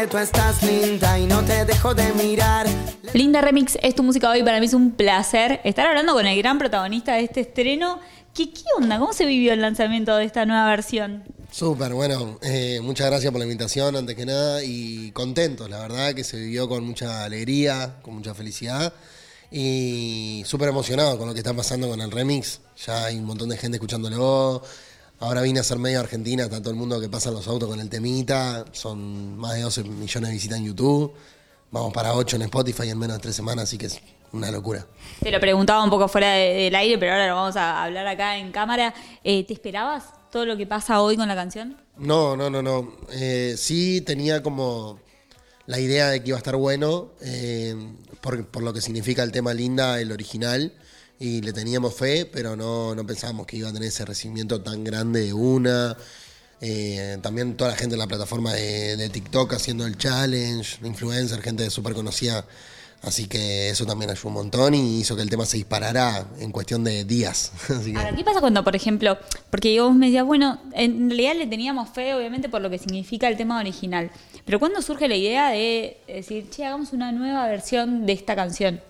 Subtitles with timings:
[0.00, 2.66] que tú estás linda y no te dejo de mirar.
[3.14, 4.42] Linda Remix es tu música hoy.
[4.42, 7.98] Para mí es un placer estar hablando con el gran protagonista de este estreno.
[8.34, 8.98] ¿Qué, qué onda?
[8.98, 11.24] ¿Cómo se vivió el lanzamiento de esta nueva versión?
[11.50, 16.12] Súper, bueno, eh, muchas gracias por la invitación antes que nada y contento, la verdad
[16.12, 18.92] que se vivió con mucha alegría, con mucha felicidad
[19.50, 22.60] y súper emocionado con lo que está pasando con el remix.
[22.84, 24.62] Ya hay un montón de gente escuchándolo.
[25.18, 27.68] Ahora vine a ser medio Argentina, está todo el mundo que pasa en los autos
[27.68, 28.64] con el temita.
[28.72, 31.12] Son más de 12 millones de visitas en YouTube.
[31.70, 33.98] Vamos para 8 en Spotify en menos de 3 semanas, así que es
[34.32, 34.86] una locura.
[35.22, 38.06] Te lo preguntaba un poco fuera de- del aire, pero ahora lo vamos a hablar
[38.06, 38.92] acá en cámara.
[39.24, 41.76] Eh, ¿Te esperabas todo lo que pasa hoy con la canción?
[41.96, 42.92] No, no, no, no.
[43.12, 45.00] Eh, sí tenía como
[45.64, 47.74] la idea de que iba a estar bueno, eh,
[48.20, 50.74] por, por lo que significa el tema Linda, el original,
[51.18, 54.84] y le teníamos fe, pero no, no pensábamos que iba a tener ese recibimiento tan
[54.84, 55.96] grande de una.
[56.60, 61.42] Eh, también toda la gente en la plataforma de, de TikTok haciendo el challenge, influencer,
[61.42, 62.44] gente súper conocida.
[63.02, 66.50] Así que eso también ayudó un montón y hizo que el tema se disparara en
[66.50, 67.52] cuestión de días.
[67.68, 69.18] Así Ahora, ¿qué pasa cuando, por ejemplo,
[69.50, 73.28] porque vos me decías, bueno, en realidad le teníamos fe, obviamente, por lo que significa
[73.28, 74.10] el tema original,
[74.44, 78.80] pero ¿cuándo surge la idea de decir, che, hagamos una nueva versión de esta canción?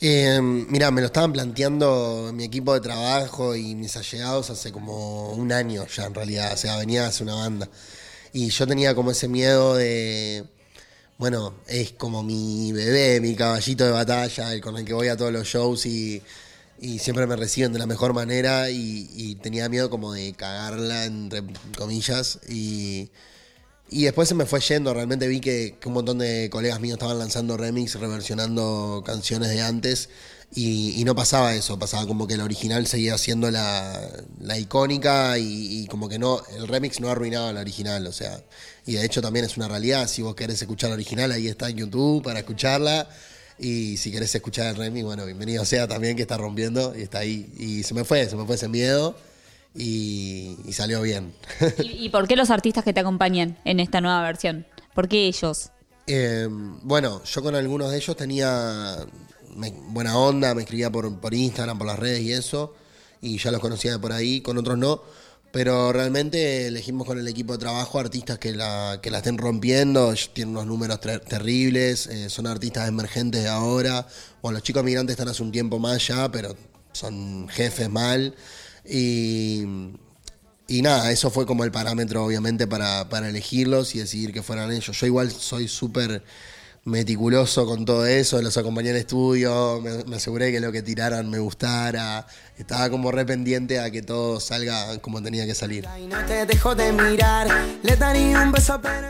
[0.00, 5.30] Eh, mira, me lo estaban planteando mi equipo de trabajo y mis allegados hace como
[5.32, 7.68] un año ya en realidad, o sea, venía hace una banda.
[8.32, 10.44] Y yo tenía como ese miedo de,
[11.18, 15.16] bueno, es como mi bebé, mi caballito de batalla, el con el que voy a
[15.16, 16.22] todos los shows y,
[16.80, 21.42] y siempre me reciben de la mejor manera y tenía miedo como de cagarla, entre
[21.78, 23.10] comillas, y...
[23.92, 27.18] Y después se me fue yendo, realmente vi que, un montón de colegas míos estaban
[27.18, 30.08] lanzando remix, reversionando canciones de antes,
[30.54, 35.36] y, y no pasaba eso, pasaba como que el original seguía siendo la, la icónica
[35.38, 38.42] y, y como que no, el remix no arruinaba la original, o sea,
[38.86, 41.68] y de hecho también es una realidad, si vos querés escuchar la original, ahí está
[41.68, 43.10] en YouTube para escucharla,
[43.58, 47.18] y si querés escuchar el remix, bueno, bienvenido sea también que está rompiendo, y está
[47.18, 49.14] ahí, y se me fue, se me fue ese miedo,
[49.74, 51.32] y, y salió bien.
[51.78, 54.66] ¿Y, y por qué los artistas que te acompañan en esta nueva versión?
[54.94, 55.70] ¿Por qué ellos?
[56.06, 58.96] Eh, bueno, yo con algunos de ellos tenía
[59.54, 62.74] me- buena onda, me escribía por, por Instagram, por las redes y eso,
[63.20, 65.02] y ya los conocía de por ahí, con otros no.
[65.52, 70.14] Pero realmente elegimos con el equipo de trabajo artistas que la, que la estén rompiendo,
[70.32, 74.06] tienen unos números ter- terribles, eh, son artistas emergentes de ahora.
[74.40, 76.56] Bueno, los chicos migrantes están hace un tiempo más ya, pero
[76.92, 78.34] son jefes mal.
[78.84, 79.64] Y,
[80.68, 84.72] y nada, eso fue como el parámetro, obviamente, para, para elegirlos y decidir que fueran
[84.72, 84.98] ellos.
[84.98, 86.22] Yo igual soy súper
[86.84, 91.30] meticuloso con todo eso, los acompañé en estudio, me, me aseguré que lo que tiraran
[91.30, 92.26] me gustara,
[92.58, 95.86] estaba como re pendiente a que todo salga como tenía que salir.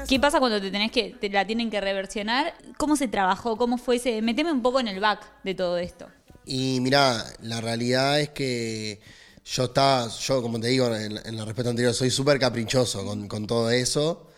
[0.07, 2.55] ¿Qué pasa cuando te tenés que, te la tienen que reversionar?
[2.77, 3.57] ¿Cómo se trabajó?
[3.57, 4.21] ¿Cómo fue ese?
[4.21, 6.09] Meteme un poco en el back de todo esto.
[6.45, 9.01] Y mirá, la realidad es que
[9.45, 13.29] yo estaba, yo como te digo en, en la respuesta anterior, soy súper caprichoso con,
[13.29, 14.29] con todo eso.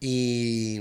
[0.00, 0.78] Y,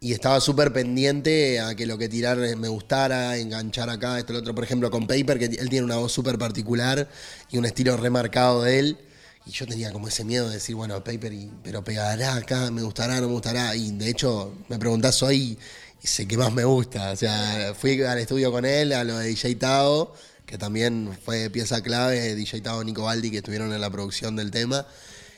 [0.00, 4.40] y estaba súper pendiente a que lo que tirar me gustara, enganchar acá, esto, lo
[4.40, 4.54] otro.
[4.54, 7.08] Por ejemplo, con Paper, que él tiene una voz súper particular
[7.50, 8.98] y un estilo remarcado de él.
[9.46, 12.82] Y yo tenía como ese miedo de decir, bueno, Paper, y- pero pegará acá, me
[12.82, 13.74] gustará, no me gustará.
[13.74, 15.58] Y de hecho, me preguntás hoy
[16.02, 17.12] y sé qué más me gusta.
[17.12, 20.12] O sea, fui al estudio con él, a lo de DJ Tao,
[20.50, 24.34] que también fue pieza clave, DJ Tao y Nico Baldi, que estuvieron en la producción
[24.34, 24.84] del tema.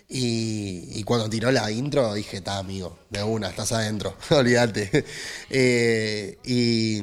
[0.09, 5.05] Y, cuando tiró la intro dije, está amigo, de una, estás adentro, olvídate.
[5.51, 6.99] Eh, y,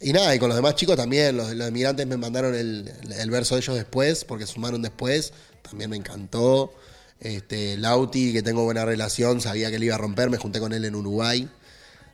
[0.00, 3.30] y nada, y con los demás chicos también, los, los migrantes me mandaron el, el
[3.30, 5.32] verso de ellos después, porque sumaron después,
[5.62, 6.72] también me encantó.
[7.18, 10.72] Este, Lauti, que tengo buena relación, sabía que le iba a romper, me junté con
[10.72, 11.48] él en Uruguay.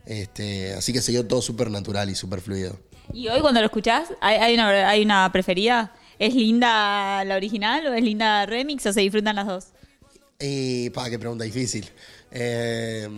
[0.07, 2.79] Este, así que se todo súper natural y súper fluido.
[3.13, 5.93] ¿Y hoy cuando lo escuchás, hay, una, hay una preferida?
[6.19, 9.67] ¿Es linda la original o es linda remix o se disfrutan las dos?
[10.41, 11.89] Y, pa, qué pregunta difícil.
[12.31, 13.09] Eh,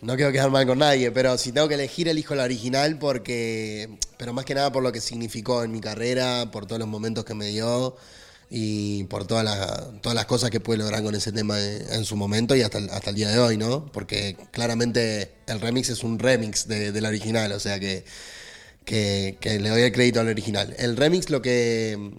[0.00, 3.98] no quiero quedar mal con nadie, pero si tengo que elegir, elijo la original porque,
[4.18, 7.24] pero más que nada por lo que significó en mi carrera, por todos los momentos
[7.24, 7.96] que me dio
[8.50, 12.16] y por todas las, todas las cosas que pude lograr con ese tema en, su
[12.16, 13.86] momento y hasta, hasta el día de hoy, ¿no?
[13.86, 18.04] Porque claramente el remix es un remix de la original, o sea que,
[18.84, 20.74] que, que le doy el crédito al original.
[20.78, 22.12] El remix lo que,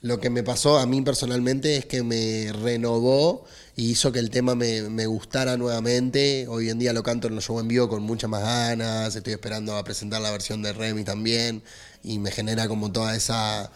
[0.00, 3.44] lo que me pasó a mí personalmente es que me renovó
[3.76, 6.46] y hizo que el tema me, me gustara nuevamente.
[6.48, 9.32] Hoy en día lo canto en los shows en vivo con muchas más ganas, estoy
[9.32, 11.62] esperando a presentar la versión de remix también
[12.02, 13.70] y me genera como toda esa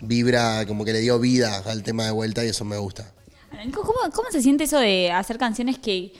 [0.00, 3.12] vibra, como que le dio vida al tema de vuelta y eso me gusta.
[3.72, 6.12] ¿Cómo, cómo se siente eso de hacer canciones que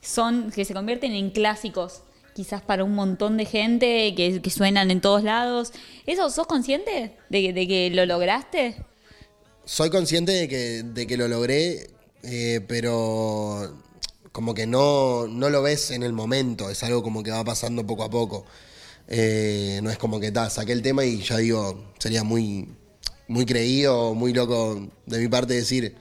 [0.00, 2.02] son que se convierten en clásicos
[2.36, 5.72] quizás para un montón de gente, que, suenan en todos lados.
[6.04, 8.76] ¿Eso sos consciente de, que- lo lograste?
[9.64, 11.88] Soy consciente de que, de que lo logré,
[12.22, 13.74] eh, pero
[14.32, 17.86] como que no, no lo ves en el momento, es algo como que va pasando
[17.86, 18.44] poco a poco.
[19.08, 22.68] Eh, no es como que ta, saqué el tema y ya digo, sería muy,
[23.28, 25.96] muy creído, muy loco de mi parte decir,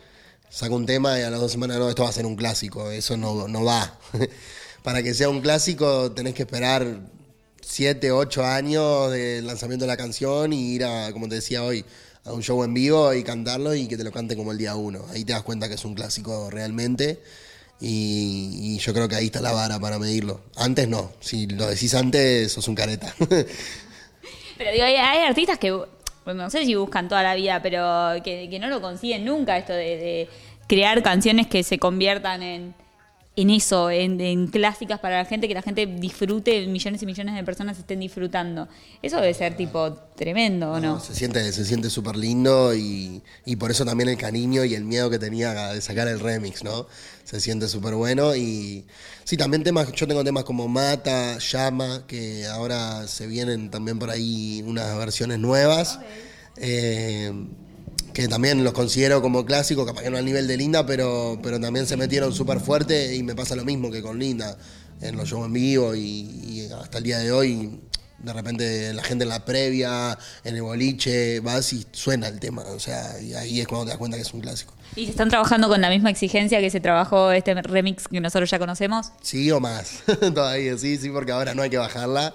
[0.50, 2.92] saco un tema y a las dos semanas no, esto va a ser un clásico,
[2.92, 3.98] eso no, no va.
[4.86, 6.86] Para que sea un clásico tenés que esperar
[7.60, 11.84] siete, ocho años del lanzamiento de la canción y ir a, como te decía hoy,
[12.24, 14.76] a un show en vivo y cantarlo y que te lo cante como el día
[14.76, 15.04] uno.
[15.12, 17.20] Ahí te das cuenta que es un clásico realmente
[17.82, 20.42] y, yo creo que ahí está la vara para medirlo.
[20.56, 23.12] Antes no, si lo decís antes sos un careta.
[23.18, 25.76] Pero digo, hay, artistas que,
[26.28, 29.74] no sé si buscan toda la vida, pero que, que no lo consiguen nunca, esto
[29.74, 30.30] de, de
[30.68, 32.76] crear canciones que se conviertan en,
[33.36, 37.36] en eso, en, en clásicas para la gente, que la gente disfrute, millones y millones
[37.36, 38.68] de personas estén disfrutando.
[39.02, 41.00] Eso debe ser tipo tremendo, ¿o no?
[41.02, 44.86] Se siente se siente súper lindo y, y por eso también el cariño y el
[44.86, 46.88] miedo que tenía de sacar el remix, ¿no?
[47.24, 48.86] Se siente súper bueno y
[49.24, 54.10] sí, también temas, yo tengo temas como Mata, Llama, que ahora se vienen también por
[54.12, 56.00] ahí unas versiones nuevas.
[56.58, 57.34] eh,
[58.16, 61.60] que también los considero como clásicos, capaz que no al nivel de Linda, pero, pero
[61.60, 64.58] también se metieron súper fuerte y me pasa lo mismo que con Linda
[65.02, 67.78] en los shows en vivo y, y hasta el día de hoy,
[68.20, 72.62] de repente la gente en la previa, en el boliche, vas y suena el tema,
[72.62, 74.74] o sea, y ahí es cuando te das cuenta que es un clásico.
[74.96, 78.50] ¿Y se están trabajando con la misma exigencia que se trabajó este remix que nosotros
[78.50, 79.12] ya conocemos?
[79.22, 80.04] Sí o más,
[80.34, 82.34] todavía sí, sí, porque ahora no hay que bajarla.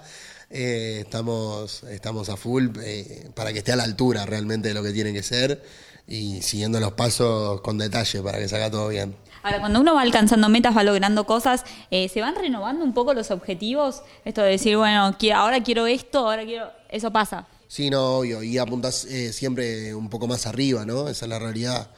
[0.51, 4.83] Eh, estamos, estamos a full eh, para que esté a la altura realmente de lo
[4.83, 5.63] que tiene que ser
[6.09, 9.15] y siguiendo los pasos con detalle para que salga todo bien.
[9.43, 13.15] Ahora, cuando uno va alcanzando metas, va logrando cosas, eh, ¿se van renovando un poco
[13.15, 14.03] los objetivos?
[14.25, 16.71] Esto de decir, bueno, ahora quiero esto, ahora quiero...
[16.91, 17.47] Eso pasa.
[17.69, 21.09] Sí, no, obvio, y apuntás eh, siempre un poco más arriba, ¿no?
[21.09, 21.89] Esa es la realidad.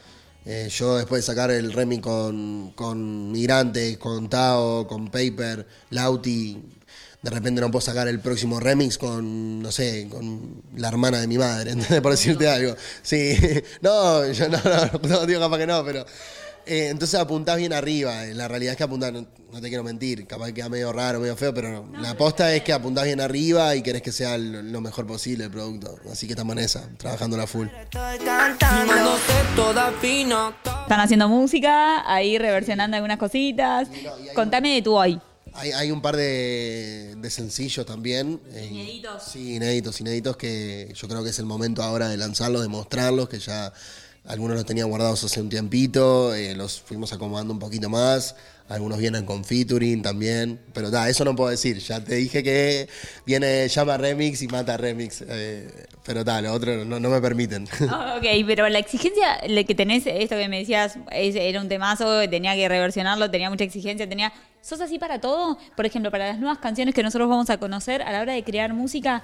[0.45, 6.63] Eh, yo después de sacar el Remy con, con Migrantes, con Tao, con Paper, Lauti,
[7.23, 11.27] de repente no puedo sacar el próximo remix con, no sé, con la hermana de
[11.29, 12.01] mi madre, ¿entendés?
[12.01, 12.75] Por decirte algo.
[13.03, 13.37] Sí,
[13.81, 16.05] no, yo no, no, no digo capaz que no, pero...
[16.67, 19.83] eh, entonces apuntás bien arriba, eh, la realidad es que apuntás, no, no te quiero
[19.85, 23.21] mentir, capaz que queda medio raro, medio feo, pero la aposta es que apuntás bien
[23.21, 25.97] arriba y querés que sea lo, lo mejor posible el producto.
[26.11, 27.67] Así que estamos en esa, trabajando la full.
[30.83, 33.89] Están haciendo música, ahí reversionando algunas cositas.
[34.35, 35.21] Contame de tu hoy.
[35.55, 38.41] Hay, hay un par de, de sencillos también.
[38.53, 39.23] eh, Inéditos.
[39.25, 43.29] Sí, inéditos, inéditos que yo creo que es el momento ahora de lanzarlos, de mostrarlos,
[43.29, 43.73] que ya
[44.25, 48.37] algunos los tenía guardados hace un tiempito, eh, los fuimos acomodando un poquito más,
[48.69, 52.89] algunos vienen con featuring también, pero da, eso no puedo decir, ya te dije que
[53.27, 57.69] viene Llama Remix y Mata Remix, eh, pero tal, lo otro no, no me permiten.
[57.95, 62.55] Ah, ok, pero la exigencia que tenés, esto que me decías, era un temazo, tenía
[62.55, 64.33] que reversionarlo, tenía mucha exigencia, tenía...
[64.63, 65.59] ¿Sos así para todo?
[65.77, 68.45] Por ejemplo, para las nuevas canciones que nosotros vamos a conocer a la hora de
[68.45, 69.23] crear música,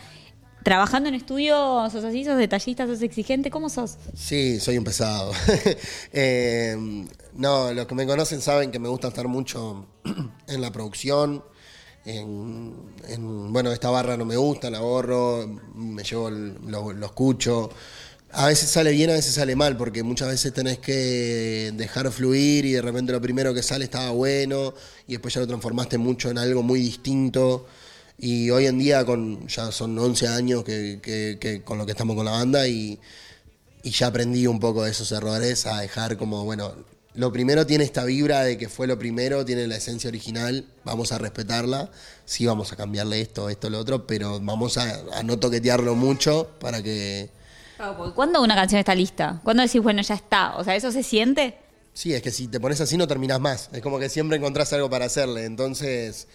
[0.69, 2.27] trabajando en estudio, ¿sos así?
[2.27, 2.87] ¿Sos detallista?
[2.87, 3.51] ¿Sos exigente?
[3.51, 3.97] ¿Cómo sos?
[4.15, 5.33] Sí, soy un pesado.
[6.13, 6.77] Eh,
[7.35, 9.87] no, los que me conocen saben que me gusta estar mucho
[10.47, 11.43] en la producción.
[12.05, 12.75] En-
[13.51, 17.71] bueno, esta barra no me gusta, la borro, me llevo, el- lo, lo escucho.
[18.33, 22.67] A veces sale bien, a veces sale mal, porque muchas veces tenés que dejar fluir
[22.67, 24.75] y de repente lo primero que sale estaba bueno
[25.07, 27.65] y después ya lo transformaste mucho en algo muy distinto.
[28.19, 31.93] Y hoy en día, con ya son 11 años que, que- que con lo que
[31.93, 32.99] estamos con la banda y,
[33.83, 36.75] y ya aprendí un poco de esos errores a dejar como, bueno,
[37.15, 41.13] lo primero tiene esta vibra de que fue lo primero, tiene la esencia original, vamos
[41.13, 41.91] a respetarla,
[42.25, 46.51] sí vamos a cambiarle esto, esto, lo otro, pero vamos a, a no toquetearlo mucho
[46.61, 47.31] para que...
[48.17, 49.41] ¿Cuándo una canción está lista?
[49.45, 50.57] ¿Cuándo decís, bueno, ya está?
[50.57, 51.57] O sea, ¿eso se siente?
[51.95, 54.73] Sí, es que si te pones así no terminás más, es como que siempre encontrás
[54.73, 56.27] algo para hacerle, entonces...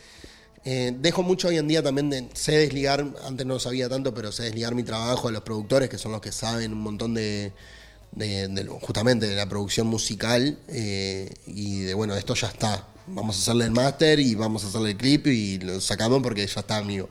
[0.66, 4.32] eh, dejo mucho hoy en día también de sé desligar, antes no sabía tanto, pero
[4.32, 7.52] sé desligar mi trabajo de los productores, que son los que saben un montón de,
[8.64, 12.88] lo- justamente de la producción musical eh, y de bueno, esto ya está.
[13.06, 16.48] Vamos a hacerle el máster y vamos a hacerle el clip y lo sacamos porque
[16.48, 17.10] ya está, amigo.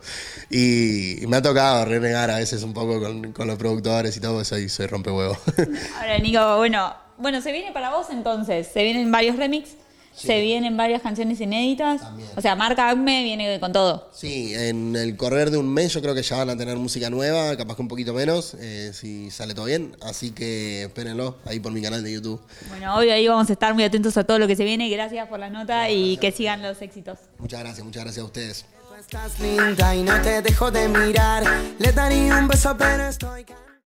[0.51, 4.41] Y, me ha tocado renegar a veces un poco con, con los productores y todo
[4.41, 5.37] eso y soy rompehuevo.
[6.01, 8.69] Ahora, Nico, bueno, bueno, se viene para vos entonces.
[8.73, 9.73] Se vienen varios remix,
[10.15, 12.01] se vienen varias canciones inéditas.
[12.01, 12.29] También.
[12.37, 14.09] O sea, Marca Acme viene con todo.
[14.13, 17.11] Sí, en el correr de un mes yo creo que ya van a tener música
[17.11, 19.97] nueva, capaz que un poquito menos, eh, si sale todo bien.
[20.03, 22.41] Así que espérenlo ahí por mi canal de YouTube.
[22.69, 24.89] Bueno, hoy ahí vamos a estar muy atentos a todo lo que se viene.
[24.89, 27.19] Gracias por la nota y que sigan los éxitos.
[27.39, 28.65] Muchas gracias, muchas gracias a ustedes.
[28.99, 31.45] Estás linda y no te dejo de mirar.
[31.79, 33.45] Le daría un beso, pero estoy.